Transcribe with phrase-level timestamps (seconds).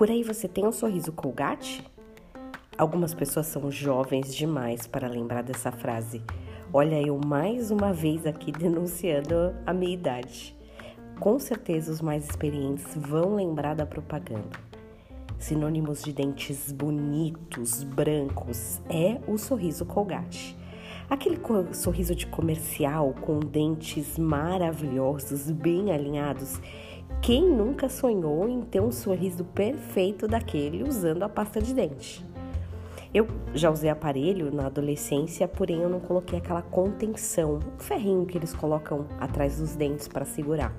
[0.00, 1.86] Por aí você tem um sorriso Colgate?
[2.78, 6.22] Algumas pessoas são jovens demais para lembrar dessa frase.
[6.72, 10.56] Olha, eu mais uma vez aqui denunciando a minha idade.
[11.20, 14.58] Com certeza os mais experientes vão lembrar da propaganda.
[15.38, 20.56] Sinônimos de dentes bonitos, brancos, é o sorriso Colgate.
[21.10, 21.38] Aquele
[21.74, 26.58] sorriso de comercial com dentes maravilhosos, bem alinhados.
[27.20, 32.24] Quem nunca sonhou em ter um sorriso perfeito daquele usando a pasta de dente?
[33.12, 38.38] Eu já usei aparelho na adolescência, porém eu não coloquei aquela contenção, o ferrinho que
[38.38, 40.72] eles colocam atrás dos dentes para segurar.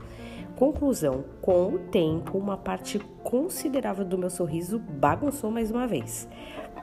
[0.56, 6.28] Conclusão: com o tempo, uma parte considerável do meu sorriso bagunçou mais uma vez.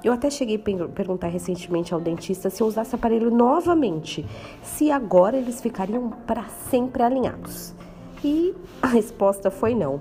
[0.05, 4.25] Eu até cheguei a perguntar recentemente ao dentista se eu usasse aparelho novamente,
[4.63, 7.75] se agora eles ficariam para sempre alinhados.
[8.23, 10.01] E a resposta foi não.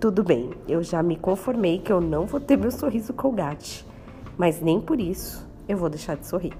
[0.00, 3.86] Tudo bem, eu já me conformei que eu não vou ter meu sorriso colgate
[4.36, 6.54] mas nem por isso eu vou deixar de sorrir.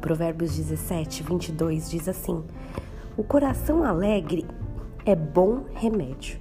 [0.00, 2.42] Provérbios 17, 22 diz assim:
[3.16, 4.46] O coração alegre
[5.04, 6.38] é bom remédio,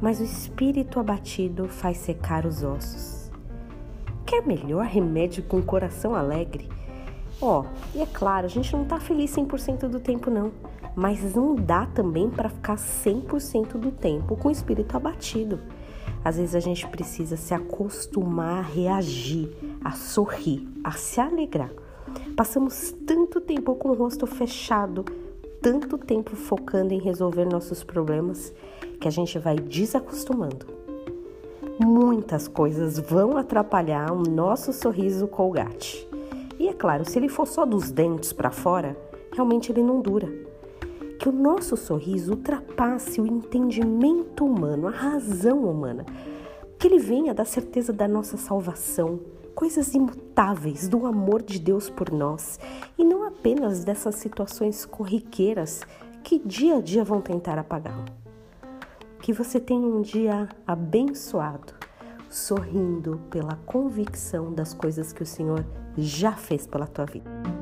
[0.00, 3.30] mas o espírito abatido faz secar os ossos.
[4.26, 6.68] Quer melhor remédio com o coração alegre?
[7.40, 10.50] Ó, oh, e é claro, a gente não tá feliz 100% do tempo não,
[10.96, 15.60] mas não dá também para ficar 100% do tempo com o espírito abatido.
[16.24, 19.50] Às vezes a gente precisa se acostumar a reagir,
[19.84, 21.70] a sorrir, a se alegrar.
[22.36, 25.04] Passamos tanto tempo com o rosto fechado,
[25.62, 28.52] tanto tempo focando em resolver nossos problemas,
[29.00, 30.66] que a gente vai desacostumando.
[31.78, 36.07] Muitas coisas vão atrapalhar o nosso sorriso colgate.
[36.58, 38.96] E é claro, se ele for só dos dentes para fora,
[39.32, 40.28] realmente ele não dura.
[41.18, 46.04] Que o nosso sorriso ultrapasse o entendimento humano, a razão humana,
[46.78, 49.20] que ele venha da certeza da nossa salvação,
[49.54, 52.58] coisas imutáveis do amor de Deus por nós.
[52.96, 55.82] E não apenas dessas situações corriqueiras
[56.22, 58.04] que dia a dia vão tentar apagá-lo.
[59.20, 61.74] Que você tenha um dia abençoado,
[62.30, 65.64] sorrindo pela convicção das coisas que o Senhor
[65.96, 67.57] já fez pela tua vida.